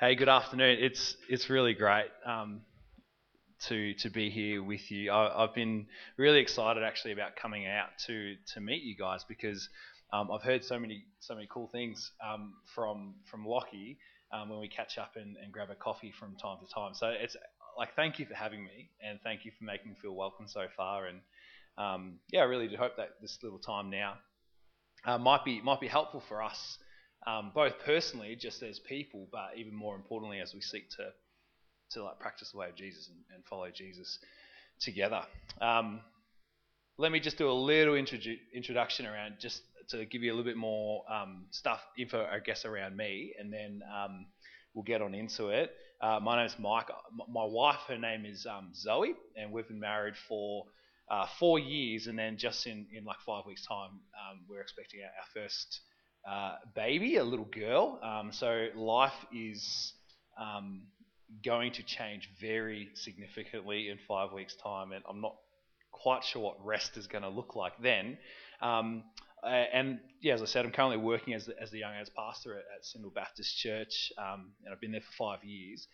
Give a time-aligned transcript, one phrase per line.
[0.00, 0.78] Hey, good afternoon.
[0.80, 2.62] It's it's really great um,
[3.68, 5.12] to to be here with you.
[5.12, 9.68] I, have been really excited actually about coming out to to meet you guys because
[10.10, 13.98] um, I've heard so many so many cool things um, from from Lockie
[14.32, 16.94] um, when we catch up and, and grab a coffee from time to time.
[16.94, 17.36] So it's
[17.76, 20.64] like thank you for having me and thank you for making me feel welcome so
[20.78, 21.08] far.
[21.08, 21.20] And
[21.76, 24.14] um, yeah, I really do hope that this little time now
[25.04, 26.78] uh, might be might be helpful for us
[27.26, 31.10] um, both personally, just as people, but even more importantly, as we seek to
[31.90, 34.18] to like practice the way of Jesus and, and follow Jesus
[34.80, 35.22] together.
[35.60, 36.00] Um,
[36.98, 40.48] let me just do a little introdu- introduction around just to give you a little
[40.48, 44.26] bit more um, stuff, info, I guess, around me, and then um,
[44.74, 45.72] we'll get on into it.
[46.00, 46.88] Uh, my name is Mike.
[47.28, 50.66] My wife, her name is um, Zoe, and we've been married for
[51.10, 55.00] uh, four years, and then just in, in like five weeks' time, um, we're expecting
[55.00, 55.80] our, our first
[56.28, 57.98] uh, baby, a little girl.
[58.02, 59.92] Um, so life is
[60.38, 60.82] um,
[61.44, 65.36] going to change very significantly in five weeks' time, and I'm not
[65.92, 68.18] quite sure what rest is going to look like then.
[68.62, 69.04] Um,
[69.42, 72.58] and yeah, as I said, I'm currently working as the, as the young adults pastor
[72.58, 75.86] at, at Syndal Baptist Church, um, and I've been there for five years.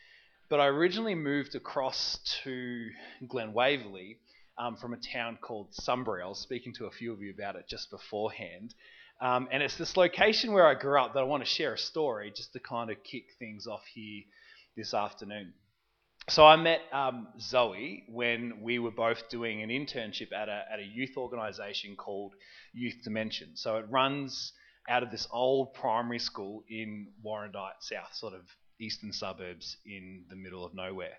[0.48, 2.88] But I originally moved across to
[3.26, 4.18] Glen Waverley
[4.58, 6.22] um, from a town called Sunbury.
[6.22, 8.74] I was speaking to a few of you about it just beforehand.
[9.20, 11.78] Um, and it's this location where I grew up that I want to share a
[11.78, 14.22] story just to kind of kick things off here
[14.76, 15.54] this afternoon.
[16.28, 20.80] So I met um, Zoe when we were both doing an internship at a, at
[20.80, 22.34] a youth organisation called
[22.74, 23.50] Youth Dimension.
[23.54, 24.52] So it runs
[24.88, 28.42] out of this old primary school in Warrandyte South, sort of
[28.80, 31.16] eastern suburbs in the middle of nowhere.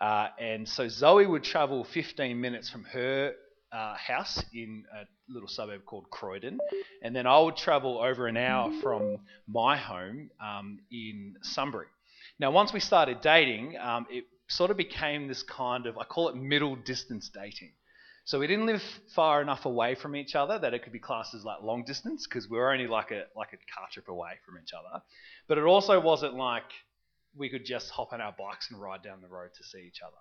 [0.00, 3.34] Uh, and so Zoe would travel 15 minutes from her
[3.72, 6.58] uh, house in a little suburb called Croydon,
[7.02, 11.88] and then I would travel over an hour from my home um, in Sunbury.
[12.38, 16.28] Now, once we started dating, um, it sort of became this kind of I call
[16.28, 17.72] it middle distance dating.
[18.24, 18.82] So we didn't live
[19.14, 22.26] far enough away from each other that it could be classed as like long distance
[22.26, 25.02] because we were only like a like a car trip away from each other.
[25.46, 26.64] But it also wasn't like
[27.36, 30.00] we could just hop on our bikes and ride down the road to see each
[30.04, 30.16] other.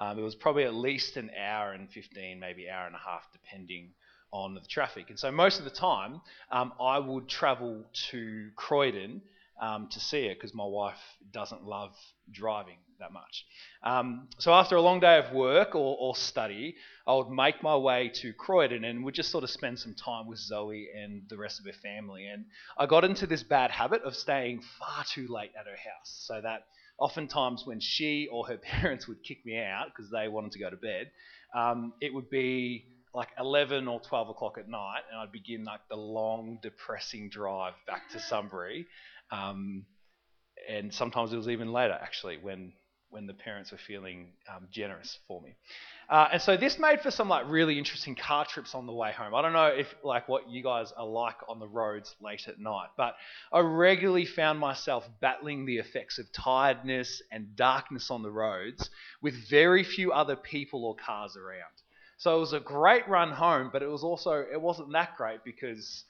[0.00, 3.30] Um, it was probably at least an hour and 15, maybe hour and a half,
[3.32, 3.90] depending
[4.32, 5.10] on the traffic.
[5.10, 9.20] And so most of the time, um, I would travel to Croydon
[9.60, 10.98] um, to see her because my wife
[11.32, 11.94] doesn't love
[12.32, 13.44] driving that much.
[13.82, 17.76] Um, so after a long day of work or, or, study, I would make my
[17.76, 21.36] way to Croydon and would just sort of spend some time with Zoe and the
[21.36, 22.26] rest of her family.
[22.26, 22.46] And
[22.78, 26.40] I got into this bad habit of staying far too late at her house so
[26.40, 26.64] that
[27.00, 30.70] oftentimes when she or her parents would kick me out because they wanted to go
[30.70, 31.10] to bed,
[31.56, 35.80] um, it would be like 11 or 12 o'clock at night, and I'd begin like
[35.90, 38.86] the long, depressing drive back to Sunbury.
[39.32, 39.86] Um,
[40.68, 42.72] and sometimes it was even later, actually, when
[43.10, 45.54] when the parents were feeling um, generous for me.
[46.08, 49.12] Uh, and so this made for some like really interesting car trips on the way
[49.12, 49.34] home.
[49.34, 52.58] I don't know if like what you guys are like on the roads late at
[52.58, 53.14] night, but
[53.52, 58.90] I regularly found myself battling the effects of tiredness and darkness on the roads
[59.22, 61.70] with very few other people or cars around.
[62.16, 65.44] So it was a great run home, but it was also it wasn't that great
[65.44, 66.04] because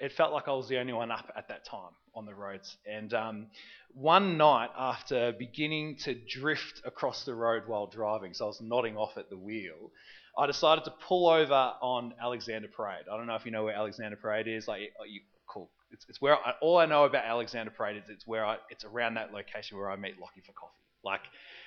[0.00, 2.76] it felt like I was the only one up at that time on the roads.
[2.86, 3.46] And um,
[3.94, 8.96] one night, after beginning to drift across the road while driving, so I was nodding
[8.96, 9.90] off at the wheel,
[10.38, 13.04] I decided to pull over on Alexander Parade.
[13.10, 14.68] I don't know if you know where Alexander Parade is.
[14.68, 15.70] Like, you, cool.
[15.90, 18.84] It's, it's where I, all I know about Alexander Parade is it's where I, it's
[18.84, 20.72] around that location where I meet Lockie for coffee.
[21.02, 21.22] Like,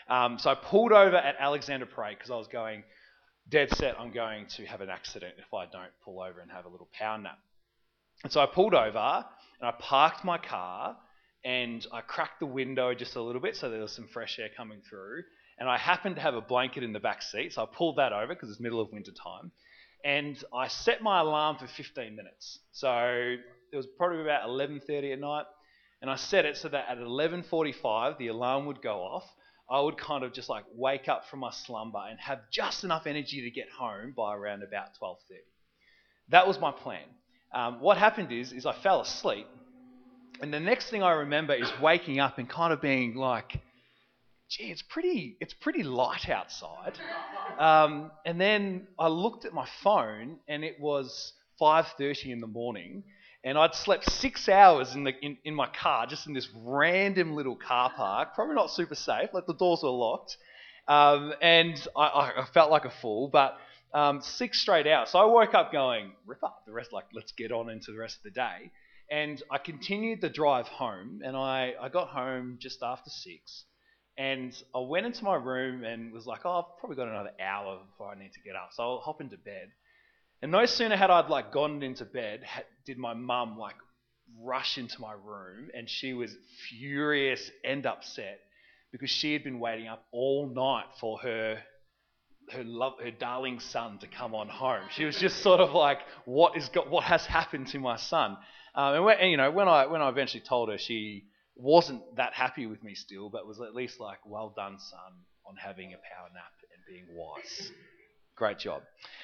[0.08, 2.84] um, so I pulled over at Alexander Parade because I was going
[3.50, 4.00] dead set.
[4.00, 6.90] I'm going to have an accident if I don't pull over and have a little
[6.94, 7.40] power nap.
[8.24, 9.25] And so I pulled over
[9.59, 10.97] and I parked my car
[11.46, 14.50] and I cracked the window just a little bit so there was some fresh air
[14.56, 15.24] coming through.
[15.57, 18.13] And I happened to have a blanket in the back seat, so I pulled that
[18.13, 19.52] over because it's middle of winter time.
[20.06, 22.59] And I set my alarm for 15 minutes.
[22.72, 23.35] So
[23.72, 25.46] it was probably about 11:30 at night,
[26.02, 29.29] and I set it so that at 11:45 the alarm would go off.
[29.70, 33.05] I would kind of just like wake up from my slumber and have just enough
[33.05, 35.44] energy to get home by around about 12:30.
[36.29, 37.05] That was my plan.
[37.53, 39.47] Um, what happened is, is I fell asleep,
[40.41, 43.59] and the next thing I remember is waking up and kind of being like,
[44.49, 46.99] "Gee, it's pretty, it's pretty light outside."
[47.57, 53.03] Um, and then I looked at my phone, and it was 5:30 in the morning,
[53.43, 57.35] and I'd slept six hours in the in, in my car, just in this random
[57.35, 59.29] little car park, probably not super safe.
[59.34, 60.37] Like the doors were locked,
[60.87, 63.57] um, and I, I felt like a fool, but
[63.94, 65.09] um, six straight hours.
[65.09, 67.97] So I woke up going, rip up the rest, like, let's get on into the
[67.97, 68.72] rest of the day.
[69.12, 73.66] And I continued the drive home, and I, I got home just after six.
[74.18, 77.80] And I went into my room and was like, oh, I've probably got another hour
[77.90, 78.70] before I need to get up.
[78.74, 79.70] So I'll hop into bed.
[80.42, 83.76] And no sooner had I like gone into bed, had, did my mum like
[84.40, 86.35] rush into my room, and she was
[86.70, 88.40] furious and upset
[88.92, 91.59] because she had been waiting up all night for her
[92.51, 94.84] her love her darling son to come on home.
[94.91, 98.37] She was just sort of like, what is got, what has happened to my son?
[98.75, 101.25] Um, and, when, and you know, when I when I eventually told her, she
[101.55, 105.13] wasn't that happy with me still, but was at least like, well done, son,
[105.46, 107.72] on having a power nap and being wise.
[108.35, 108.84] Great job.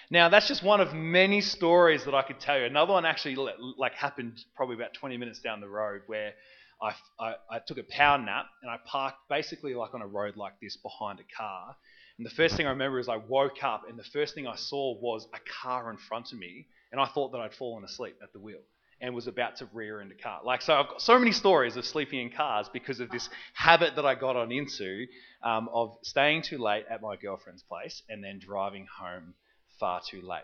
[0.09, 2.65] Now that's just one of many stories that I could tell you.
[2.65, 3.37] Another one actually
[3.77, 6.33] like happened probably about 20 minutes down the road where
[6.81, 10.35] I, I, I took a power nap and I parked basically like on a road
[10.35, 11.75] like this behind a car.
[12.17, 14.55] And the first thing I remember is I woke up and the first thing I
[14.55, 18.15] saw was a car in front of me and I thought that I'd fallen asleep
[18.23, 18.61] at the wheel
[19.01, 20.39] and was about to rear end a car.
[20.43, 23.97] Like, so I've got so many stories of sleeping in cars because of this habit
[23.97, 25.05] that I got on into
[25.43, 29.33] um, of staying too late at my girlfriend's place and then driving home
[29.79, 30.43] far too late.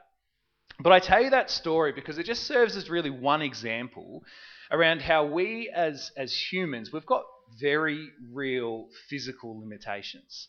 [0.79, 4.24] But I tell you that story because it just serves as really one example
[4.71, 7.24] around how we as, as humans, we've got
[7.59, 10.47] very real physical limitations.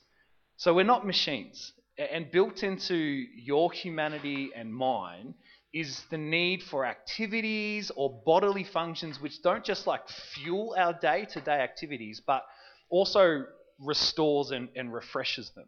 [0.63, 1.73] So we're not machines.
[1.99, 5.35] And built into your humanity and mine
[5.75, 11.27] is the need for activities or bodily functions which don't just like fuel our day
[11.33, 12.45] to day activities, but
[12.91, 13.43] also
[13.81, 15.67] restores and, and, refreshes them.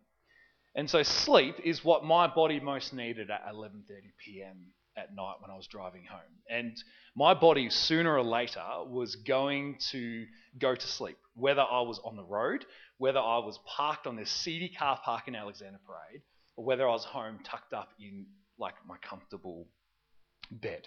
[0.77, 3.73] And so sleep is what my body most needed at 11:30
[4.25, 4.67] p.m.
[4.97, 6.21] at night when I was driving home.
[6.49, 6.77] And
[7.17, 10.27] my body sooner or later was going to
[10.59, 12.65] go to sleep, whether I was on the road,
[12.99, 16.23] whether I was parked on this seedy car park in Alexander Parade,
[16.57, 18.27] or whether I was home tucked up in
[18.59, 19.67] like my comfortable
[20.51, 20.87] bed.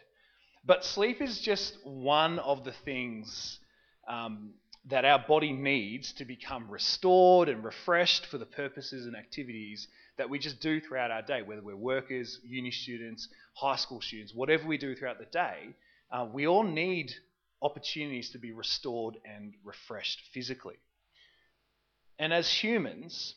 [0.65, 3.59] But sleep is just one of the things
[4.07, 4.53] um,
[4.87, 9.87] that our body needs to become restored and refreshed for the purposes and activities
[10.17, 14.33] that we just do throughout our day, whether we're workers, uni students, high school students,
[14.33, 15.75] whatever we do throughout the day,
[16.11, 17.13] uh, we all need
[17.61, 20.77] opportunities to be restored and refreshed physically.
[22.19, 23.35] And as humans,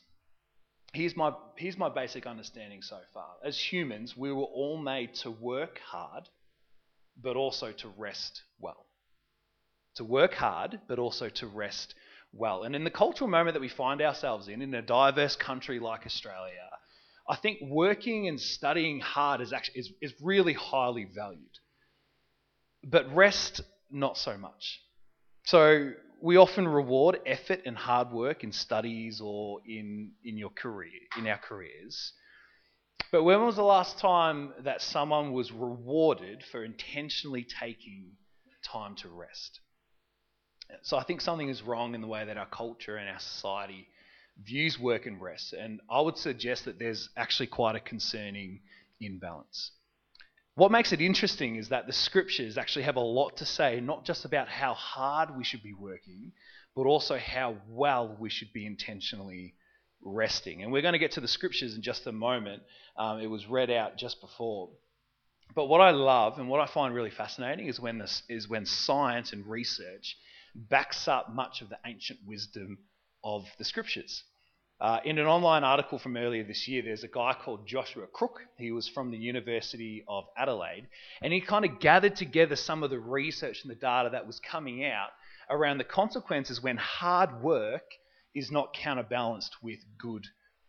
[0.92, 3.30] here's my, here's my basic understanding so far.
[3.44, 6.28] As humans, we were all made to work hard,
[7.20, 8.86] but also to rest well.
[9.96, 11.94] To work hard, but also to rest
[12.32, 12.62] well.
[12.62, 16.06] And in the cultural moment that we find ourselves in, in a diverse country like
[16.06, 16.70] Australia,
[17.28, 21.58] I think working and studying hard is actually is, is really highly valued.
[22.82, 23.60] But rest,
[23.90, 24.80] not so much.
[25.44, 31.00] So we often reward effort and hard work in studies or in, in your career,
[31.18, 32.12] in our careers.
[33.12, 38.12] But when was the last time that someone was rewarded for intentionally taking
[38.62, 39.60] time to rest?
[40.82, 43.88] So I think something is wrong in the way that our culture and our society
[44.42, 45.52] views work and rest.
[45.52, 48.60] And I would suggest that there's actually quite a concerning
[49.00, 49.72] imbalance.
[50.54, 54.04] What makes it interesting is that the scriptures actually have a lot to say, not
[54.04, 56.32] just about how hard we should be working,
[56.74, 59.54] but also how well we should be intentionally
[60.02, 60.62] resting.
[60.62, 62.62] And we're going to get to the scriptures in just a moment.
[62.96, 64.70] Um, it was read out just before.
[65.54, 68.66] But what I love and what I find really fascinating is when this is when
[68.66, 70.16] science and research
[70.54, 72.78] backs up much of the ancient wisdom
[73.24, 74.24] of the scriptures.
[74.80, 78.40] Uh, in an online article from earlier this year, there's a guy called Joshua Crook.
[78.56, 80.88] He was from the University of Adelaide,
[81.20, 84.40] and he kind of gathered together some of the research and the data that was
[84.40, 85.10] coming out
[85.50, 87.84] around the consequences when hard work
[88.34, 90.24] is not counterbalanced with good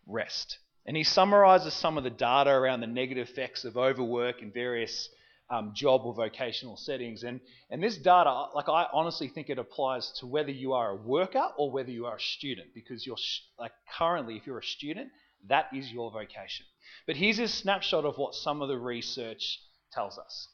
[0.05, 0.57] rest.
[0.85, 5.09] And he summarizes some of the data around the negative effects of overwork and various
[5.51, 7.23] um, job or vocational settings.
[7.23, 10.95] And, and this data, like I honestly think it applies to whether you are a
[10.95, 13.17] worker or whether you are a student, because you're
[13.59, 15.09] like currently, if you're a student,
[15.49, 16.65] that is your vocation.
[17.05, 19.59] But here's a snapshot of what some of the research
[19.91, 20.47] tells us.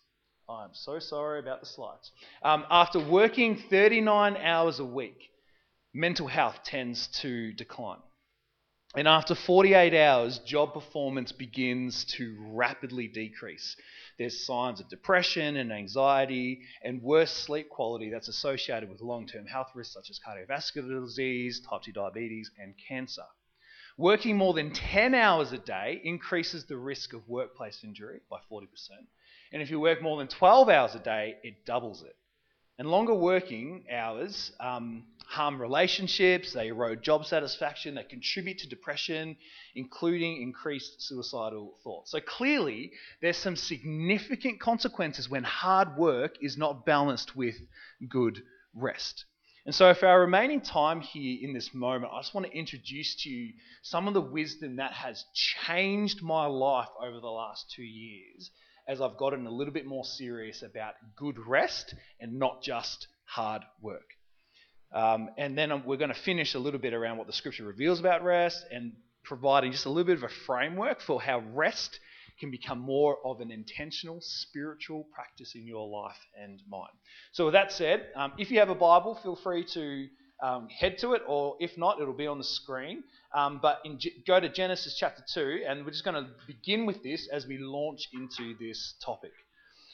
[0.49, 2.11] I'm so sorry about the slides.
[2.41, 5.29] Um, after working 39 hours a week,
[5.93, 7.99] mental health tends to decline.
[8.95, 13.75] And after 48 hours, job performance begins to rapidly decrease.
[14.17, 19.45] There's signs of depression and anxiety and worse sleep quality that's associated with long term
[19.45, 23.25] health risks such as cardiovascular disease, type 2 diabetes, and cancer.
[23.95, 28.67] Working more than 10 hours a day increases the risk of workplace injury by 40%.
[29.53, 32.16] And if you work more than 12 hours a day, it doubles it.
[32.79, 39.35] And longer working hours um, harm relationships, they erode job satisfaction, they contribute to depression,
[39.75, 42.11] including increased suicidal thoughts.
[42.11, 42.91] So clearly,
[43.21, 47.55] there's some significant consequences when hard work is not balanced with
[48.07, 48.43] good
[48.75, 49.25] rest.
[49.65, 53.15] And so, for our remaining time here in this moment, I just want to introduce
[53.23, 57.83] to you some of the wisdom that has changed my life over the last two
[57.83, 58.49] years
[58.87, 63.63] as I've gotten a little bit more serious about good rest and not just hard
[63.81, 64.09] work.
[64.93, 67.99] Um, and then we're going to finish a little bit around what the scripture reveals
[67.99, 71.99] about rest and providing just a little bit of a framework for how rest
[72.39, 76.87] can become more of an intentional spiritual practice in your life and mine.
[77.33, 80.07] So, with that said, um, if you have a Bible, feel free to
[80.41, 83.03] um, head to it, or if not, it'll be on the screen.
[83.33, 87.03] Um, but in, go to Genesis chapter 2, and we're just going to begin with
[87.03, 89.33] this as we launch into this topic.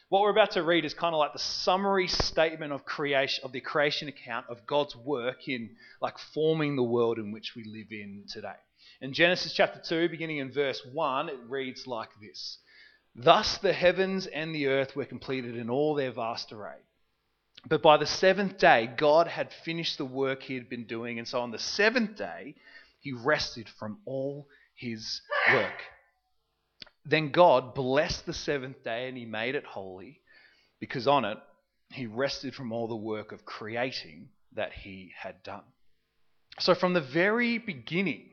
[0.10, 3.52] What we're about to read is kind of like the summary statement of creation of
[3.52, 5.72] the creation account of God's work in
[6.02, 8.54] like forming the world in which we live in today.
[9.02, 12.60] In Genesis chapter 2, beginning in verse 1, it reads like this
[13.16, 16.78] Thus the heavens and the earth were completed in all their vast array.
[17.68, 21.28] But by the seventh day, God had finished the work he had been doing, and
[21.28, 22.56] so on the seventh day,
[23.00, 25.84] he rested from all his work.
[27.06, 30.22] Then God blessed the seventh day and he made it holy,
[30.80, 31.38] because on it
[31.90, 35.64] he rested from all the work of creating that he had done.
[36.60, 38.30] So, from the very beginning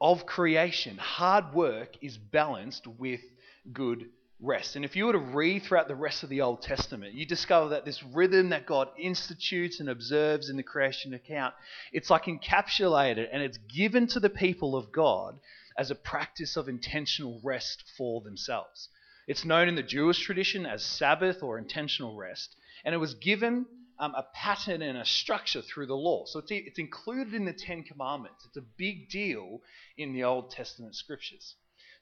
[0.00, 3.20] of creation, hard work is balanced with
[3.72, 4.10] good
[4.42, 4.74] rest.
[4.74, 7.70] And if you were to read throughout the rest of the Old Testament, you discover
[7.70, 11.54] that this rhythm that God institutes and observes in the creation account,
[11.92, 15.38] it's like encapsulated and it's given to the people of God
[15.78, 18.88] as a practice of intentional rest for themselves.
[19.28, 23.66] It's known in the Jewish tradition as Sabbath or intentional rest, and it was given
[23.98, 26.24] um, a pattern and a structure through the law.
[26.26, 28.44] So it's, it's included in the Ten Commandments.
[28.44, 29.60] It's a big deal
[29.96, 31.54] in the Old Testament scriptures.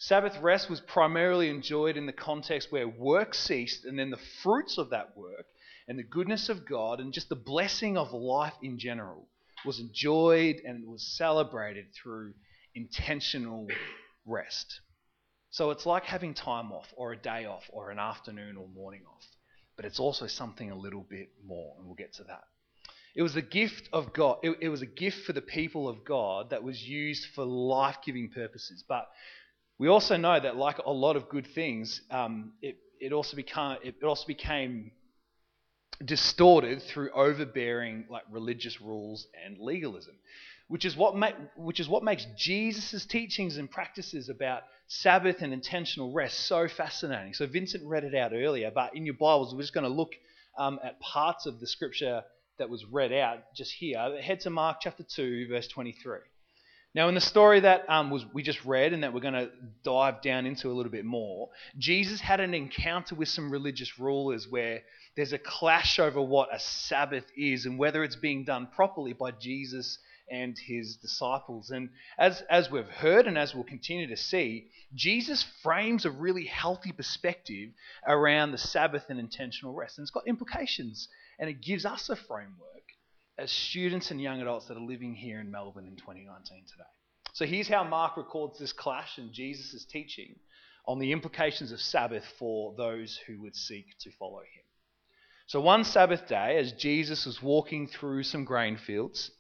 [0.03, 4.79] Sabbath rest was primarily enjoyed in the context where work ceased and then the fruits
[4.79, 5.45] of that work
[5.87, 9.29] and the goodness of God and just the blessing of life in general
[9.63, 12.33] was enjoyed and was celebrated through
[12.75, 13.69] intentional
[14.25, 14.81] rest.
[15.51, 19.03] So it's like having time off or a day off or an afternoon or morning
[19.07, 19.27] off,
[19.77, 22.45] but it's also something a little bit more, and we'll get to that.
[23.15, 24.39] It was a gift of God.
[24.43, 27.99] It, it was a gift for the people of God that was used for life
[28.03, 28.83] giving purposes.
[28.89, 29.09] But
[29.81, 33.79] we also know that, like a lot of good things, um, it, it, also became,
[33.83, 34.91] it also became
[36.05, 40.15] distorted through overbearing like religious rules and legalism,
[40.69, 45.55] which is what ma- which is what makes Jesus' teachings and practices about Sabbath and
[45.55, 47.33] intentional rest so fascinating.
[47.33, 50.13] So Vincent read it out earlier, but in your Bibles, we're just going to look
[50.59, 52.23] um, at parts of the scripture
[52.59, 54.21] that was read out just here.
[54.21, 56.19] Head to Mark chapter two, verse twenty-three.
[56.93, 59.51] Now, in the story that um, was we just read and that we're going to
[59.85, 64.49] dive down into a little bit more, Jesus had an encounter with some religious rulers
[64.49, 64.83] where
[65.15, 69.31] there's a clash over what a Sabbath is and whether it's being done properly by
[69.31, 71.71] Jesus and his disciples.
[71.71, 76.47] And as, as we've heard and as we'll continue to see, Jesus frames a really
[76.47, 77.71] healthy perspective
[78.07, 79.99] around the Sabbath and intentional rest.
[79.99, 82.80] And it's got implications and it gives us a framework
[83.41, 86.85] as students and young adults that are living here in Melbourne in 2019 today.
[87.33, 90.37] So here's how Mark records this clash in Jesus' teaching
[90.87, 94.65] on the implications of Sabbath for those who would seek to follow him.
[95.47, 99.31] So one Sabbath day, as Jesus was walking through some grain fields,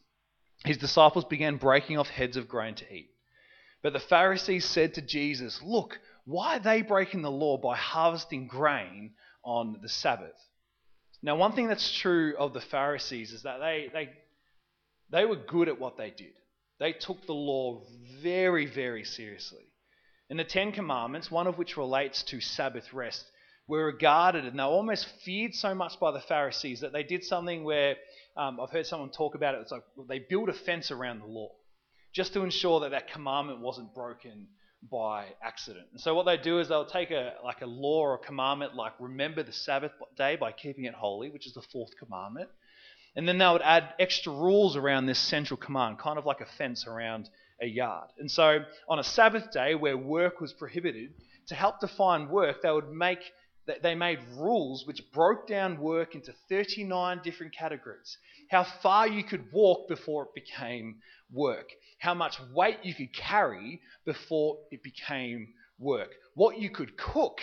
[0.64, 3.10] his disciples began breaking off heads of grain to eat.
[3.82, 8.46] But the Pharisees said to Jesus, Look, why are they breaking the law by harvesting
[8.46, 9.12] grain
[9.44, 10.49] on the Sabbath?
[11.22, 14.08] Now, one thing that's true of the Pharisees is that they, they,
[15.10, 16.32] they were good at what they did.
[16.78, 17.82] They took the law
[18.22, 19.64] very, very seriously.
[20.30, 23.24] In the Ten Commandments, one of which relates to Sabbath rest,
[23.68, 27.22] were regarded and they were almost feared so much by the Pharisees that they did
[27.24, 27.96] something where
[28.36, 29.60] um, I've heard someone talk about it.
[29.60, 31.50] It's like they built a fence around the law
[32.12, 34.48] just to ensure that that commandment wasn't broken
[34.88, 35.86] by accident.
[35.92, 38.92] And so what they do is they'll take a like a law or commandment like
[38.98, 42.48] remember the Sabbath day by keeping it holy, which is the fourth commandment.
[43.16, 46.46] And then they would add extra rules around this central command, kind of like a
[46.46, 47.28] fence around
[47.60, 48.08] a yard.
[48.18, 51.12] And so on a Sabbath day where work was prohibited,
[51.48, 53.20] to help define work, they would make
[53.82, 58.16] they made rules which broke down work into 39 different categories.
[58.50, 61.00] How far you could walk before it became
[61.32, 67.40] work how much weight you could carry before it became work, what you could cook,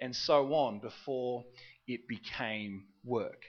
[0.00, 1.44] and so on before
[1.88, 3.42] it became work.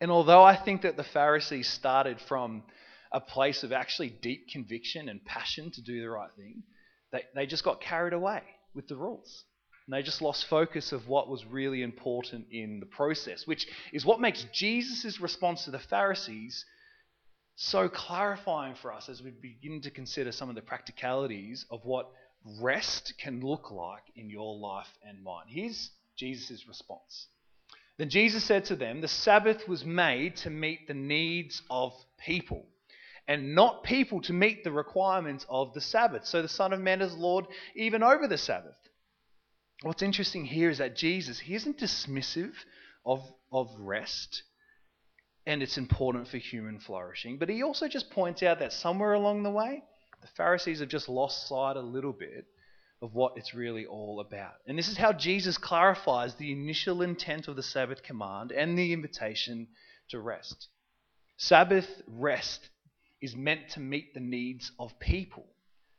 [0.00, 2.62] And although I think that the Pharisees started from
[3.10, 6.62] a place of actually deep conviction and passion to do the right thing,
[7.10, 8.42] they, they just got carried away
[8.74, 9.44] with the rules.
[9.88, 14.04] And they just lost focus of what was really important in the process, which is
[14.04, 16.66] what makes Jesus' response to the Pharisees
[17.56, 22.10] so clarifying for us as we begin to consider some of the practicalities of what
[22.60, 25.46] rest can look like in your life and mine.
[25.48, 27.28] Here's Jesus' response.
[27.96, 32.66] Then Jesus said to them, The Sabbath was made to meet the needs of people,
[33.26, 36.26] and not people to meet the requirements of the Sabbath.
[36.26, 38.76] So the Son of Man is Lord even over the Sabbath.
[39.82, 42.54] What's interesting here is that Jesus, he isn't dismissive
[43.06, 44.42] of, of rest
[45.46, 49.44] and it's important for human flourishing, but he also just points out that somewhere along
[49.44, 49.82] the way,
[50.20, 52.44] the Pharisees have just lost sight a little bit
[53.00, 54.54] of what it's really all about.
[54.66, 58.92] And this is how Jesus clarifies the initial intent of the Sabbath command and the
[58.92, 59.68] invitation
[60.10, 60.68] to rest.
[61.36, 62.68] Sabbath rest
[63.22, 65.46] is meant to meet the needs of people,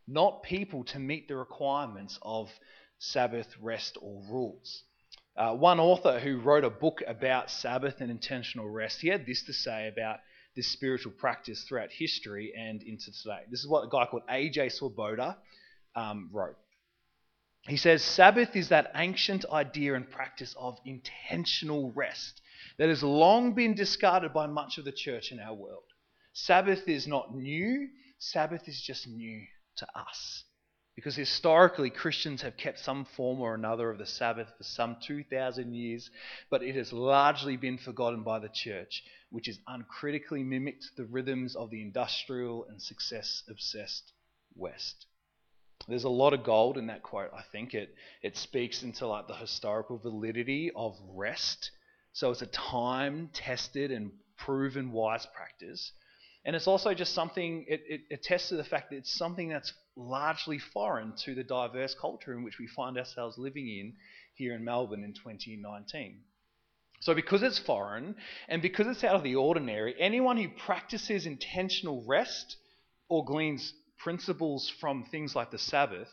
[0.08, 2.52] not people to meet the requirements of
[3.00, 4.84] Sabbath rest or rules.
[5.36, 9.44] Uh, one author who wrote a book about Sabbath and intentional rest, he had this
[9.44, 10.20] to say about
[10.56, 13.39] this spiritual practice throughout history and into today.
[13.50, 14.70] This is what a guy called A.J.
[14.70, 15.38] Swoboda
[15.96, 16.58] um, wrote.
[17.68, 22.41] He says, Sabbath is that ancient idea and practice of intentional rest
[22.77, 25.84] that has long been discarded by much of the church in our world.
[26.34, 27.88] Sabbath is not new,
[28.18, 29.46] Sabbath is just new
[29.77, 30.44] to us.
[31.00, 35.74] Because historically, Christians have kept some form or another of the Sabbath for some 2,000
[35.74, 36.12] years,
[36.50, 41.56] but it has largely been forgotten by the church, which has uncritically mimicked the rhythms
[41.56, 44.12] of the industrial and success obsessed
[44.58, 45.06] West.
[45.88, 47.74] There's a lot of gold in that quote, I think.
[47.74, 51.72] It, it speaks into like the historical validity of rest.
[52.12, 55.94] So it's a time tested and proven wise practice.
[56.44, 59.74] And it's also just something, it, it attests to the fact that it's something that's
[60.00, 63.94] largely foreign to the diverse culture in which we find ourselves living in
[64.34, 66.22] here in Melbourne in 2019.
[67.01, 68.15] So, because it's foreign
[68.48, 72.58] and because it's out of the ordinary, anyone who practices intentional rest
[73.10, 76.08] or gleans principles from things like the Sabbath,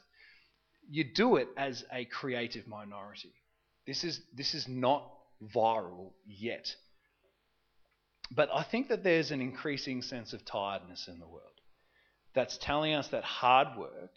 [0.89, 3.33] you do it as a creative minority.
[3.87, 5.09] This is, this is not
[5.55, 6.75] viral yet.
[8.31, 11.56] But I think that there's an increasing sense of tiredness in the world
[12.37, 14.13] that's telling us that hard work,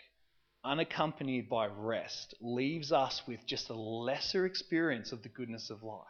[0.66, 6.06] unaccompanied by rest, leaves us with just a lesser experience of the goodness of life.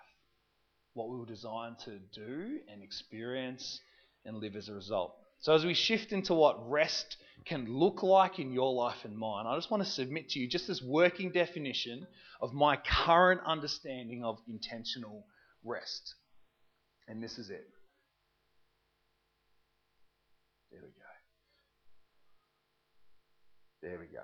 [0.95, 3.79] What we were designed to do and experience
[4.25, 5.15] and live as a result.
[5.41, 9.45] So, as we shift into what rest can look like in your life and mine,
[9.45, 12.07] I just want to submit to you just this working definition
[12.41, 15.25] of my current understanding of intentional
[15.63, 16.15] rest.
[17.07, 17.67] And this is it.
[20.71, 20.93] There we go.
[23.89, 24.21] There we go.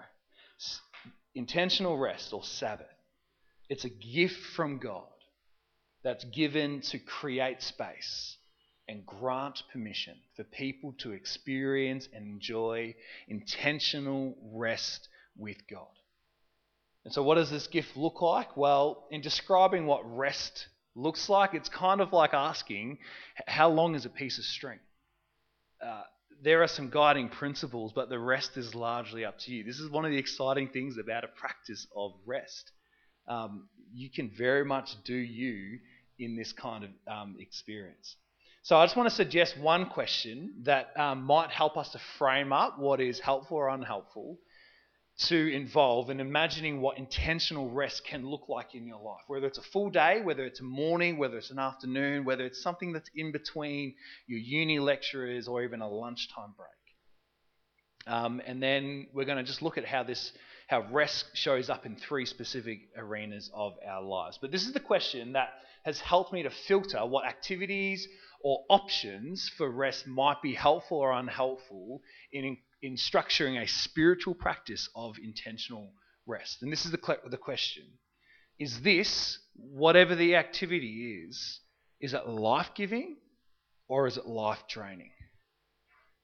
[1.33, 2.85] Intentional rest or Sabbath.
[3.67, 5.07] It's a gift from God
[6.03, 8.37] that's given to create space
[8.87, 12.93] and grant permission for people to experience and enjoy
[13.27, 15.87] intentional rest with God.
[17.03, 18.55] And so, what does this gift look like?
[18.55, 22.99] Well, in describing what rest looks like, it's kind of like asking,
[23.47, 24.77] how long is a piece of string?
[25.83, 26.03] Uh,
[26.43, 29.63] there are some guiding principles, but the rest is largely up to you.
[29.63, 32.71] This is one of the exciting things about a practice of rest.
[33.27, 35.79] Um, you can very much do you
[36.19, 38.15] in this kind of um, experience.
[38.63, 42.51] So I just want to suggest one question that um, might help us to frame
[42.51, 44.37] up what is helpful or unhelpful
[45.17, 49.21] to involve in imagining what intentional rest can look like in your life.
[49.27, 52.61] Whether it's a full day, whether it's a morning, whether it's an afternoon, whether it's
[52.61, 53.95] something that's in between
[54.27, 58.13] your uni lecturers or even a lunchtime break.
[58.13, 60.31] Um, and then we're going to just look at how this
[60.67, 64.39] how rest shows up in three specific arenas of our lives.
[64.41, 65.49] But this is the question that
[65.83, 68.07] has helped me to filter what activities
[68.43, 72.01] or options for rest might be helpful or unhelpful
[72.31, 75.91] in in structuring a spiritual practice of intentional
[76.27, 76.61] rest.
[76.61, 77.83] And this is the, the question
[78.59, 81.59] Is this, whatever the activity is,
[81.99, 83.17] is it life giving
[83.87, 85.11] or is it life draining?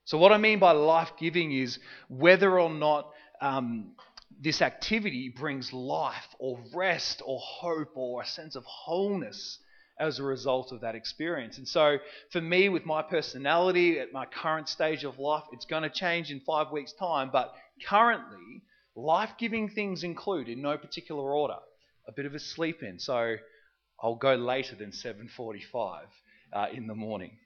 [0.05, 3.95] So, what I mean by life giving is whether or not um,
[4.39, 9.57] this activity brings life or rest or hope or a sense of wholeness
[10.01, 11.59] as a result of that experience.
[11.59, 11.97] And so,
[12.31, 16.31] for me, with my personality at my current stage of life, it's going to change
[16.31, 17.29] in five weeks' time.
[17.31, 17.53] But
[17.87, 18.63] currently,
[18.95, 21.59] life giving things include, in no particular order,
[22.07, 22.97] a bit of a sleep in.
[22.97, 23.35] So,
[24.01, 26.01] I'll go later than 7:45
[26.51, 27.37] uh, in the morning.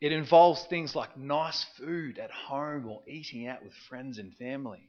[0.00, 4.82] It involves things like nice food at home or eating out with friends and family.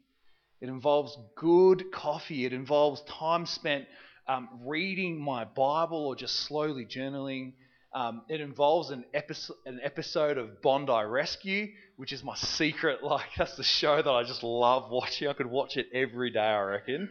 [0.60, 2.46] It involves good coffee.
[2.46, 3.86] It involves time spent
[4.28, 7.54] um, reading my Bible or just slowly journaling.
[7.94, 13.00] Um, it involves an episode, an episode of Bondi Rescue, which is my secret.
[13.04, 15.28] Like that's the show that I just love watching.
[15.28, 16.40] I could watch it every day.
[16.40, 17.10] I reckon.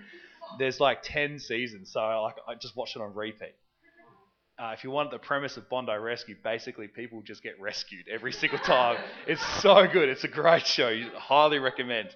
[0.59, 3.55] There's like ten seasons, so I, like I just watch it on repeat.
[4.59, 8.33] Uh, if you want the premise of Bondi Rescue, basically people just get rescued every
[8.33, 8.97] single time.
[9.27, 10.09] it's so good.
[10.09, 10.89] It's a great show.
[10.89, 12.09] You highly recommend.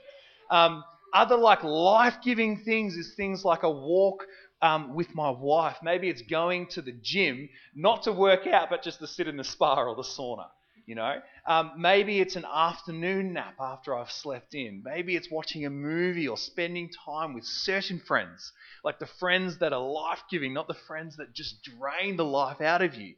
[0.50, 0.82] Um,
[1.12, 4.24] other like life-giving things is things like a walk
[4.62, 5.76] um, with my wife.
[5.82, 9.36] Maybe it's going to the gym, not to work out, but just to sit in
[9.36, 10.46] the spa or the sauna.
[10.86, 14.82] You know, um, maybe it's an afternoon nap after I've slept in.
[14.84, 19.72] Maybe it's watching a movie or spending time with certain friends, like the friends that
[19.72, 23.14] are life giving, not the friends that just drain the life out of you.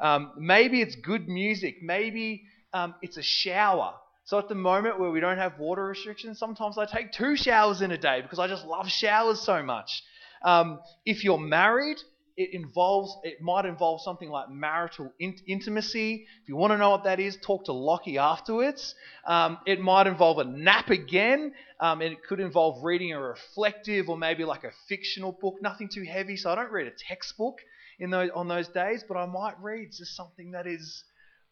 [0.00, 1.76] Um, maybe it's good music.
[1.82, 3.94] Maybe um, it's a shower.
[4.24, 7.80] So at the moment where we don't have water restrictions, sometimes I take two showers
[7.80, 10.02] in a day because I just love showers so much.
[10.44, 11.98] Um, if you're married,
[12.36, 16.26] it involves it might involve something like marital in- intimacy.
[16.42, 18.94] If you want to know what that is, talk to Lockie afterwards.
[19.26, 21.52] Um, it might involve a nap again.
[21.80, 25.56] Um, it could involve reading a reflective or maybe like a fictional book.
[25.62, 27.58] Nothing too heavy, so I don't read a textbook
[27.98, 31.04] in those on those days, but I might read just something that is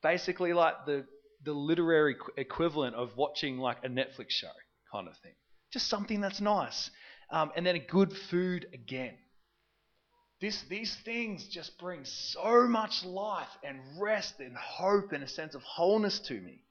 [0.03, 1.07] basically like the
[1.45, 4.51] the literary equivalent of watching like a Netflix show
[4.93, 5.33] kind of thing.
[5.73, 6.91] Just something that's nice.
[7.33, 9.15] Um, and then a good food again.
[10.41, 15.55] This, these things just bring so much life and rest and hope and a sense
[15.55, 16.63] of wholeness to me.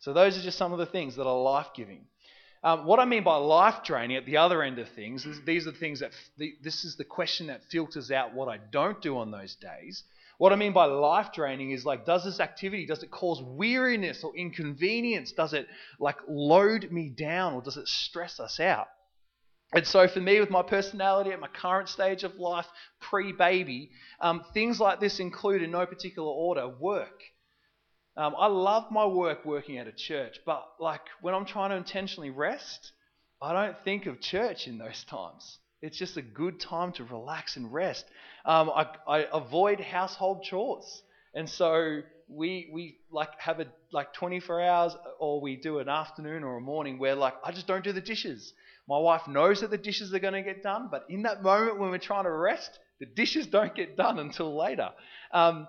[0.00, 2.06] So, those are just some of the things that are life giving.
[2.64, 5.66] Um, what I mean by life draining at the other end of things is these
[5.66, 6.12] are the things that,
[6.62, 10.02] this is the question that filters out what I don't do on those days.
[10.38, 14.24] What I mean by life draining is like, does this activity, does it cause weariness
[14.24, 15.32] or inconvenience?
[15.32, 15.68] Does it
[16.00, 18.88] like load me down or does it stress us out?
[19.74, 22.66] And so, for me, with my personality at my current stage of life,
[23.00, 27.22] pre baby, um, things like this include, in no particular order, work.
[28.16, 31.76] Um, I love my work working at a church, but like when I'm trying to
[31.76, 32.92] intentionally rest,
[33.42, 35.58] I don't think of church in those times.
[35.82, 38.06] It's just a good time to relax and rest.
[38.44, 41.02] Um, I, I avoid household chores,
[41.34, 46.44] and so we we like have a like 24 hours, or we do an afternoon
[46.44, 48.52] or a morning where like I just don't do the dishes.
[48.88, 51.78] My wife knows that the dishes are going to get done, but in that moment
[51.78, 54.90] when we're trying to rest, the dishes don't get done until later.
[55.32, 55.66] Um,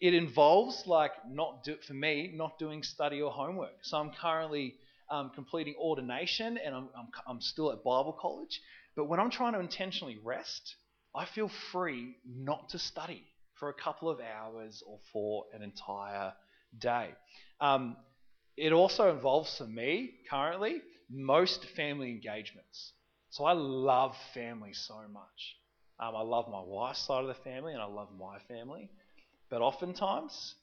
[0.00, 3.76] it involves, like, not do, for me, not doing study or homework.
[3.82, 4.74] So I'm currently
[5.10, 8.60] um, completing ordination and I'm, I'm, I'm still at Bible college.
[8.96, 10.74] But when I'm trying to intentionally rest,
[11.14, 13.22] I feel free not to study
[13.54, 16.32] for a couple of hours or for an entire
[16.78, 17.10] day.
[17.60, 17.96] Um,
[18.56, 22.92] it also involves for me currently most family engagements.
[23.30, 25.56] So I love family so much.
[25.98, 28.90] Um, I love my wife's side of the family and I love my family.
[29.50, 30.54] But oftentimes,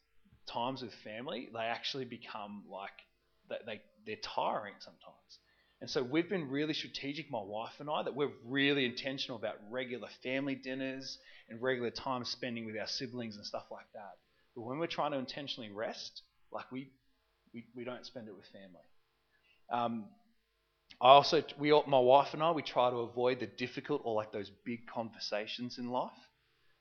[0.52, 2.92] times with family, they actually become like,
[3.50, 5.40] they, they, they're tiring sometimes.
[5.82, 9.56] And so we've been really strategic, my wife and I, that we're really intentional about
[9.70, 11.18] regular family dinners
[11.50, 14.12] and regular time spending with our siblings and stuff like that.
[14.56, 16.92] But when we're trying to intentionally rest, like we,
[17.54, 18.86] we, we don't spend it with family.
[19.72, 20.06] Um,
[21.02, 24.32] I also, we, my wife and I, we try to avoid the difficult or like
[24.32, 26.12] those big conversations in life.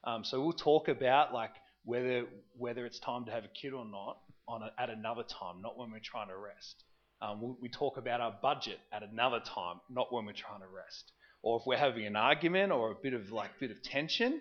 [0.04, 1.52] Um, so we'll talk about like
[1.85, 2.24] whether
[2.56, 5.78] whether it's time to have a kid or not on a, at another time, not
[5.78, 6.85] when we're trying to rest.
[7.22, 10.66] Um, we, we talk about our budget at another time, not when we're trying to
[10.66, 11.12] rest.
[11.42, 14.40] Or if we're having an argument or a bit of like bit of tension,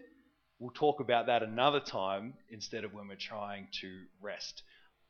[0.60, 3.88] we'll talk about that another time instead of when we're trying to
[4.22, 4.62] rest.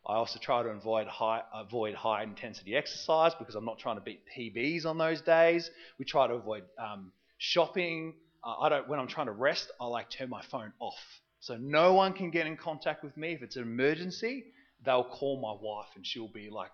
[0.07, 4.01] I also try to avoid high, avoid high intensity exercise because I'm not trying to
[4.01, 5.69] beat PBs on those days.
[5.97, 8.13] We try to avoid um, shopping.
[8.43, 8.87] Uh, I don't.
[8.87, 10.99] When I'm trying to rest, I like turn my phone off,
[11.39, 13.33] so no one can get in contact with me.
[13.33, 14.45] If it's an emergency,
[14.85, 16.71] they'll call my wife, and she'll be like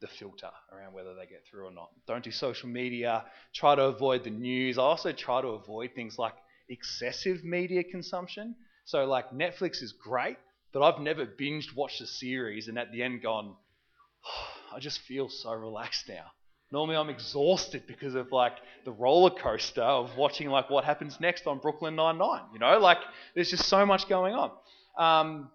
[0.00, 1.90] the filter around whether they get through or not.
[2.06, 3.24] Don't do social media.
[3.54, 4.78] Try to avoid the news.
[4.78, 6.34] I also try to avoid things like
[6.68, 8.54] excessive media consumption.
[8.84, 10.36] So like Netflix is great,
[10.72, 13.54] but I've never binged watched a series and at the end gone,
[14.26, 16.26] oh, I just feel so relaxed now.
[16.70, 18.52] Normally I'm exhausted because of like
[18.84, 22.42] the roller coaster of watching like what happens next on Brooklyn Nine Nine.
[22.52, 22.98] You know, like
[23.34, 24.50] there's just so much going on.
[24.98, 25.50] Um,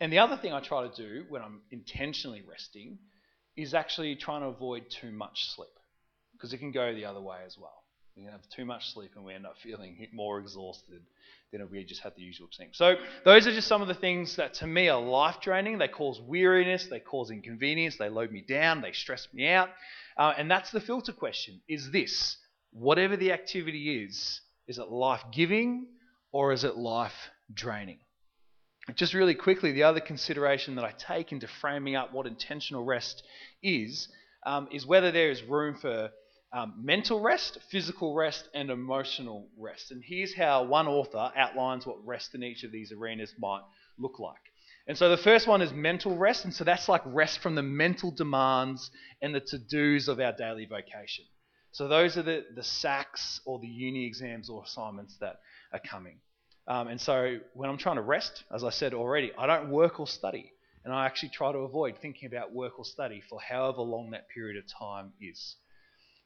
[0.00, 2.98] and the other thing I try to do when I'm intentionally resting
[3.56, 5.70] is actually trying to avoid too much sleep
[6.32, 7.81] because it can go the other way as well.
[8.16, 11.02] We have too much sleep and we end up feeling more exhausted
[11.50, 12.68] than if we just had the usual thing.
[12.72, 15.78] So those are just some of the things that to me are life draining.
[15.78, 19.70] They cause weariness, they cause inconvenience, they load me down, they stress me out.
[20.16, 22.36] Uh, and that's the filter question: Is this
[22.70, 24.40] whatever the activity is?
[24.68, 25.86] Is it life giving
[26.32, 27.98] or is it life draining?
[28.94, 33.22] Just really quickly, the other consideration that I take into framing up what intentional rest
[33.62, 34.08] is
[34.44, 36.10] um, is whether there is room for
[36.52, 39.90] um, mental rest, physical rest, and emotional rest.
[39.90, 43.62] And here's how one author outlines what rest in each of these arenas might
[43.98, 44.36] look like.
[44.86, 47.62] And so the first one is mental rest, and so that's like rest from the
[47.62, 48.90] mental demands
[49.22, 51.24] and the to dos of our daily vocation.
[51.70, 55.40] So those are the, the SACs or the uni exams or assignments that
[55.72, 56.18] are coming.
[56.68, 59.98] Um, and so when I'm trying to rest, as I said already, I don't work
[59.98, 60.52] or study.
[60.84, 64.28] And I actually try to avoid thinking about work or study for however long that
[64.28, 65.56] period of time is.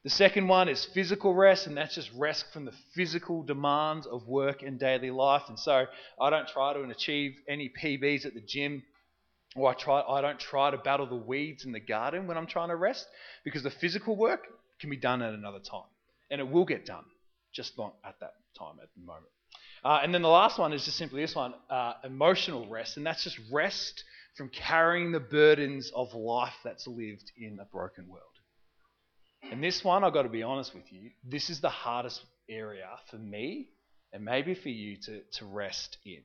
[0.07, 4.25] The second one is physical rest, and that's just rest from the physical demands of
[4.25, 5.43] work and daily life.
[5.49, 5.85] And so
[6.17, 8.83] I don't try to achieve any PBs at the gym,
[9.53, 12.47] or I try I don't try to battle the weeds in the garden when I'm
[12.47, 13.05] trying to rest,
[13.43, 14.47] because the physical work
[14.79, 15.89] can be done at another time,
[16.31, 17.03] and it will get done,
[17.51, 19.27] just not at that time at the moment.
[19.83, 23.05] Uh, and then the last one is just simply this one: uh, emotional rest, and
[23.05, 24.05] that's just rest
[24.37, 28.23] from carrying the burdens of life that's lived in a broken world.
[29.51, 32.87] And this one, I've got to be honest with you, this is the hardest area
[33.09, 33.69] for me
[34.13, 36.21] and maybe for you to, to rest in.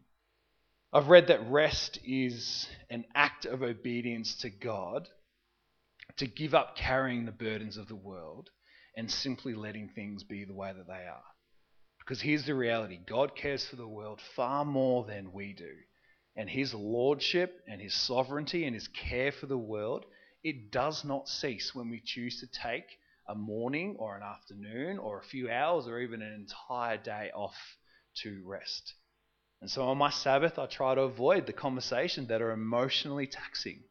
[0.93, 5.09] I've read that rest is an act of obedience to God,
[6.19, 8.51] to give up carrying the burdens of the world
[8.97, 11.25] and simply letting things be the way that they are.
[11.99, 15.73] Because here's the reality God cares for the world far more than we do.
[16.37, 20.05] And his lordship and his sovereignty and his care for the world,
[20.43, 22.99] it does not cease when we choose to take
[23.33, 27.57] a morning or an afternoon or a few hours or even an entire day off
[28.23, 28.95] to rest.
[29.63, 33.83] And so on my Sabbath, I try to avoid the conversations that are emotionally taxing.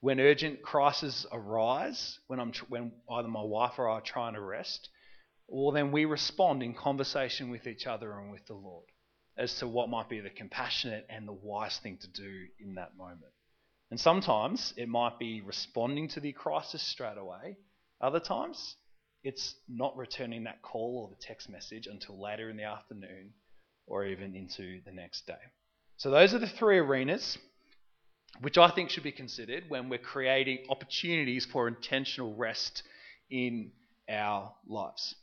[0.00, 4.40] When urgent crises arise, when, I'm, when either my wife or I are trying to
[4.40, 4.88] rest,
[5.48, 8.86] well, then we respond in conversation with each other and with the Lord
[9.36, 12.96] as to what might be the compassionate and the wise thing to do in that
[12.96, 13.32] moment.
[13.90, 17.56] And sometimes it might be responding to the crisis straight away,
[18.00, 18.76] other times,
[19.22, 23.32] it's not returning that call or the text message until later in the afternoon
[23.86, 25.34] or even into the next day.
[25.96, 27.38] So, those are the three arenas
[28.40, 32.82] which I think should be considered when we're creating opportunities for intentional rest
[33.30, 33.72] in
[34.08, 35.14] our lives.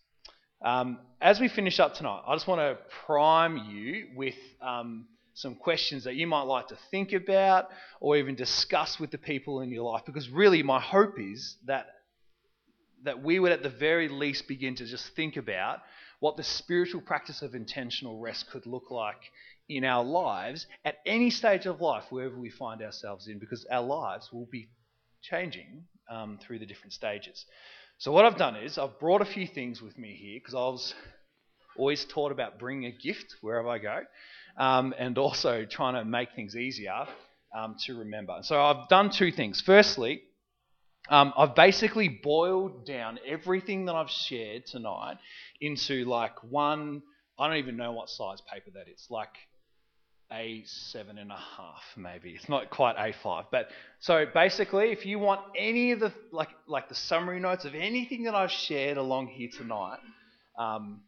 [0.64, 5.56] Um, as we finish up tonight, I just want to prime you with um, some
[5.56, 9.72] questions that you might like to think about or even discuss with the people in
[9.72, 11.88] your life because really my hope is that
[13.04, 15.80] that we would at the very least begin to just think about
[16.20, 19.20] what the spiritual practice of intentional rest could look like
[19.70, 23.82] in our lives at any stage of life, wherever we find ourselves in, because our
[23.82, 24.68] lives will be
[25.22, 27.46] changing um, through the different stages.
[27.98, 30.60] So, what I've done is I've brought a few things with me here because I
[30.60, 30.94] was
[31.78, 34.02] always taught about bringing a gift wherever I go
[34.58, 37.06] um, and also trying to make things easier
[37.58, 38.40] um, to remember.
[38.44, 39.62] So, I've done two things.
[39.62, 40.24] Firstly,
[41.10, 45.18] um, I've basically boiled down everything that I've shared tonight
[45.60, 47.04] into like one,
[47.38, 49.36] I don't even know what size paper that is, like
[50.32, 52.32] a seven and a half maybe.
[52.32, 56.90] It's not quite A5, but so basically, if you want any of the like like
[56.90, 60.00] the summary notes of anything that I've shared along here tonight,
[60.58, 61.02] um,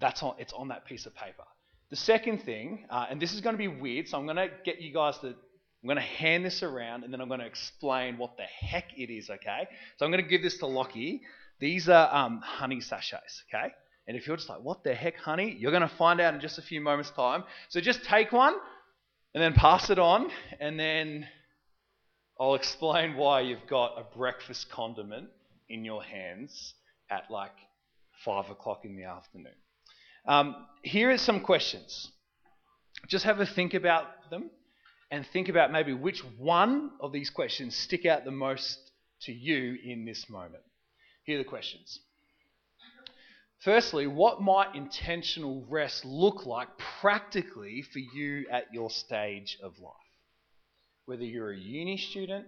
[0.00, 1.44] that's on it's on that piece of paper.
[1.90, 4.50] The second thing, uh, and this is going to be weird, so I'm going to
[4.64, 5.34] get you guys to
[5.82, 8.86] I'm going to hand this around and then I'm going to explain what the heck
[8.96, 9.68] it is, okay?
[9.96, 11.22] So I'm going to give this to Lockie.
[11.60, 13.72] These are um, honey sachets, okay?
[14.08, 15.56] And if you're just like, what the heck, honey?
[15.58, 17.44] You're going to find out in just a few moments' time.
[17.68, 18.54] So just take one
[19.34, 21.26] and then pass it on, and then
[22.40, 25.28] I'll explain why you've got a breakfast condiment
[25.68, 26.74] in your hands
[27.10, 27.52] at like
[28.24, 29.52] 5 o'clock in the afternoon.
[30.26, 32.10] Um, here are some questions.
[33.06, 34.50] Just have a think about them
[35.10, 38.78] and think about maybe which one of these questions stick out the most
[39.22, 40.62] to you in this moment.
[41.24, 42.00] Here are the questions.
[43.60, 46.68] Firstly, what might intentional rest look like
[47.00, 49.92] practically for you at your stage of life?
[51.06, 52.46] Whether you're a uni student,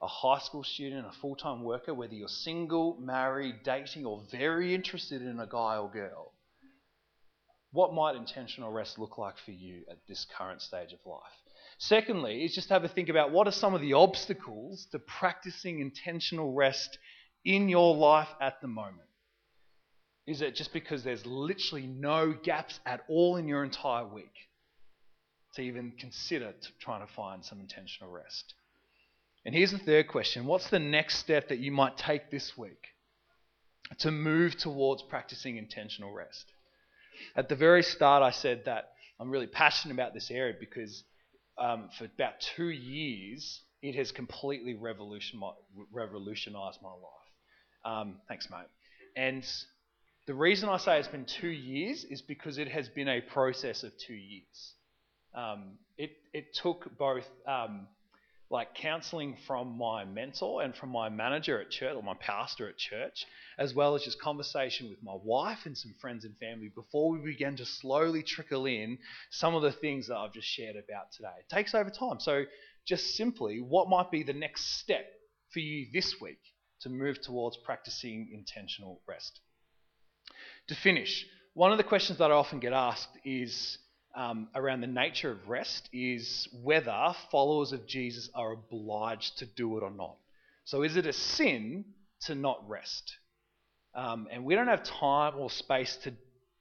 [0.00, 4.74] a high school student, a full time worker, whether you're single, married, dating, or very
[4.74, 6.32] interested in a guy or girl,
[7.72, 11.41] what might intentional rest look like for you at this current stage of life?
[11.82, 15.00] Secondly, is just to have a think about what are some of the obstacles to
[15.00, 16.96] practicing intentional rest
[17.44, 19.08] in your life at the moment.
[20.24, 24.32] Is it just because there's literally no gaps at all in your entire week
[25.54, 28.54] to even consider trying to find some intentional rest?
[29.44, 32.86] And here's the third question What's the next step that you might take this week
[33.98, 36.44] to move towards practicing intentional rest?
[37.34, 41.02] At the very start, I said that I'm really passionate about this area because
[41.58, 47.22] um, for about two years, it has completely revolutionized my life.
[47.84, 48.66] Um, thanks, mate.
[49.16, 49.44] And
[50.26, 53.82] the reason I say it's been two years is because it has been a process
[53.82, 54.74] of two years.
[55.34, 57.88] Um, it, it took both um,
[58.52, 62.76] like counseling from my mentor and from my manager at church or my pastor at
[62.76, 63.24] church,
[63.58, 67.18] as well as just conversation with my wife and some friends and family before we
[67.18, 68.98] began to slowly trickle in
[69.30, 71.32] some of the things that I've just shared about today.
[71.40, 72.20] It takes over time.
[72.20, 72.44] So,
[72.86, 75.06] just simply, what might be the next step
[75.52, 76.40] for you this week
[76.82, 79.40] to move towards practicing intentional rest?
[80.68, 83.78] To finish, one of the questions that I often get asked is
[84.14, 89.76] um, around the nature of rest is whether followers of Jesus are obliged to do
[89.78, 90.16] it or not.
[90.64, 91.84] So, is it a sin
[92.22, 93.16] to not rest?
[93.94, 96.12] Um, and we don't have time or space to,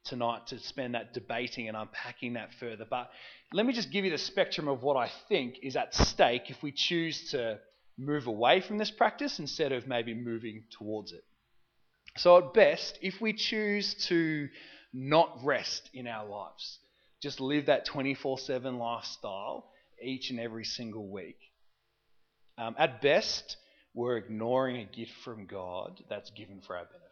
[0.05, 2.85] tonight to spend that debating and unpacking that further.
[2.89, 3.09] But
[3.53, 6.61] let me just give you the spectrum of what I think is at stake if
[6.63, 7.59] we choose to
[7.97, 11.23] move away from this practice instead of maybe moving towards it.
[12.17, 14.49] So, at best, if we choose to
[14.93, 16.79] not rest in our lives,
[17.21, 19.69] just live that 24 7 lifestyle
[20.01, 21.37] each and every single week.
[22.57, 23.57] Um, at best,
[23.93, 27.07] we're ignoring a gift from God that's given for our benefit.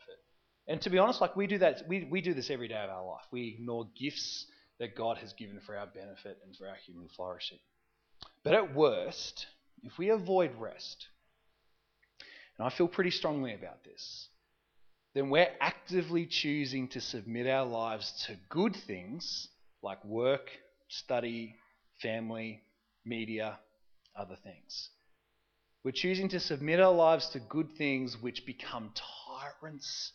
[0.68, 2.90] And to be honest, like we do that, we, we do this every day of
[2.90, 3.26] our life.
[3.32, 4.46] We ignore gifts
[4.80, 7.58] that God has given for our benefit and for our human flourishing.
[8.44, 9.48] But at worst,
[9.84, 11.08] if we avoid rest,
[12.58, 14.28] and I feel pretty strongly about this,
[15.16, 19.48] then we're actively choosing to submit our lives to good things
[19.82, 20.50] like work,
[20.88, 21.56] study,
[22.02, 22.62] family,
[23.06, 23.60] media,
[24.16, 24.90] other things.
[25.84, 28.92] We're choosing to submit our lives to good things which become
[29.62, 30.12] tyrants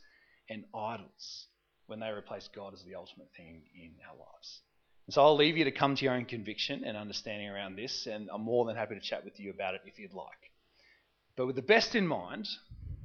[0.50, 1.46] and idols
[1.86, 4.60] when they replace God as the ultimate thing in our lives.
[5.06, 8.06] And so I'll leave you to come to your own conviction and understanding around this,
[8.06, 10.28] and I'm more than happy to chat with you about it if you'd like.
[11.36, 12.48] But with the best in mind,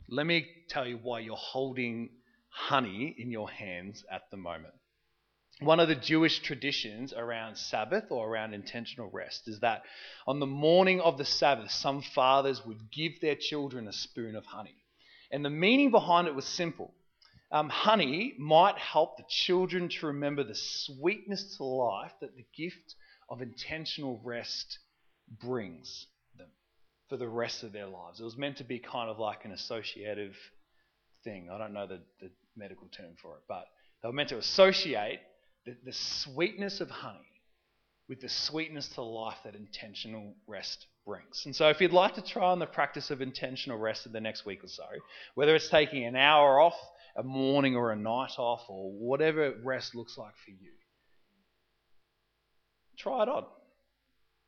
[0.07, 2.09] let me tell you why you're holding
[2.49, 4.73] honey in your hands at the moment
[5.61, 9.83] one of the Jewish traditions around Sabbath or around intentional rest is that
[10.25, 14.45] on the morning of the Sabbath, some fathers would give their children a spoon of
[14.45, 14.75] honey.
[15.31, 16.93] And the meaning behind it was simple.
[17.51, 22.95] Um, honey might help the children to remember the sweetness to life that the gift
[23.27, 24.79] of intentional rest
[25.41, 26.49] brings them
[27.09, 28.19] for the rest of their lives.
[28.19, 30.35] It was meant to be kind of like an associative
[31.23, 31.49] thing.
[31.51, 33.65] I don't know the, the medical term for it, but
[34.01, 35.19] they were meant to associate
[35.69, 37.19] the, the sweetness of honey
[38.07, 41.43] with the sweetness to life that intentional rest brings.
[41.45, 44.19] And so, if you'd like to try on the practice of intentional rest in the
[44.19, 44.85] next week or so,
[45.35, 46.75] whether it's taking an hour off,
[47.15, 50.71] a morning or a night off, or whatever rest looks like for you,
[52.97, 53.45] try it on.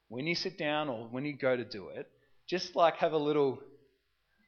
[0.07, 2.07] When you sit down or when you go to do it,
[2.49, 3.60] just like have a little,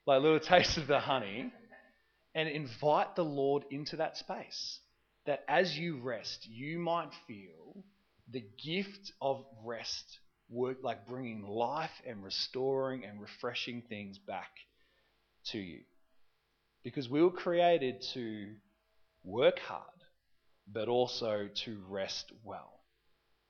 [0.07, 1.51] like a little taste of the honey,
[2.33, 4.79] and invite the Lord into that space
[5.25, 7.83] that as you rest, you might feel
[8.29, 14.51] the gift of rest work like bringing life and restoring and refreshing things back
[15.45, 15.79] to you.
[16.83, 18.53] Because we were created to
[19.23, 19.81] work hard,
[20.71, 22.81] but also to rest well.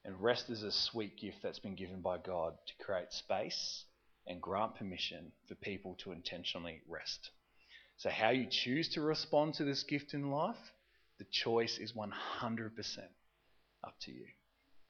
[0.06, 3.86] And rest is a sweet gift that's been given by God to create space
[4.28, 7.32] and grant permission for people to intentionally rest.
[7.98, 10.58] So, how you choose to respond to this gift in life
[11.20, 12.12] the choice is 100%
[13.84, 14.26] up to you.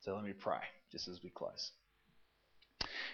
[0.02, 0.60] So let me pray
[0.92, 1.72] just as we close.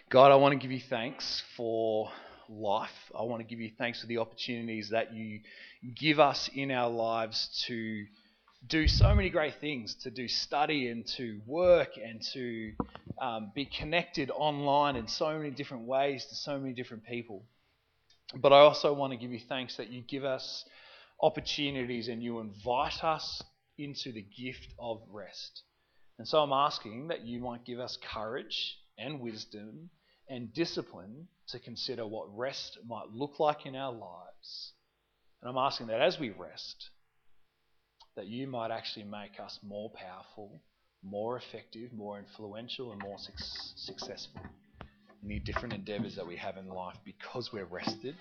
[0.09, 2.09] God, I want to give you thanks for
[2.49, 3.11] life.
[3.17, 5.41] I want to give you thanks for the opportunities that you
[5.95, 8.05] give us in our lives to
[8.67, 12.73] do so many great things to do study and to work and to
[13.21, 17.43] um, be connected online in so many different ways to so many different people.
[18.35, 20.65] But I also want to give you thanks that you give us
[21.21, 23.41] opportunities and you invite us
[23.77, 25.63] into the gift of rest.
[26.17, 29.89] And so I'm asking that you might give us courage and wisdom
[30.29, 34.73] and discipline to consider what rest might look like in our lives.
[35.41, 36.89] And I'm asking that as we rest,
[38.15, 40.61] that you might actually make us more powerful,
[41.01, 43.31] more effective, more influential, and more su-
[43.75, 44.41] successful
[45.23, 48.15] in the different endeavors that we have in life because we're rested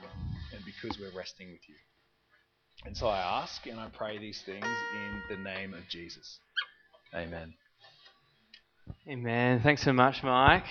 [0.54, 1.74] and because we're resting with you.
[2.84, 6.38] And so I ask and I pray these things in the name of Jesus.
[7.14, 7.54] Amen.
[9.08, 9.60] Amen.
[9.62, 10.64] Thanks so much, Mike.